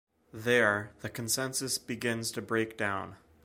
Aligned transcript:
There, 0.33 0.93
the 1.01 1.11
consensus 1.11 1.77
begins 1.77 2.31
to 2.31 2.41
break 2.41 2.75
down. 2.75 3.17